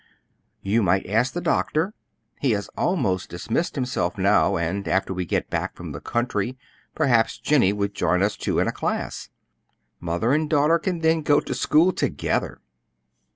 [0.63, 1.93] "You might ask the doctor.
[2.39, 6.57] He has almost dismissed himself now; and after we get back from the country
[6.95, 9.29] perhaps Jennie would join us two in a class.
[9.99, 12.59] Mother and daughter can then go to school together."